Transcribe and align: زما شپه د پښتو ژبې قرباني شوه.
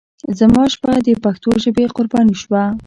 زما 0.39 0.63
شپه 0.73 0.93
د 1.05 1.09
پښتو 1.23 1.49
ژبې 1.63 1.85
قرباني 1.95 2.35
شوه. 2.41 2.63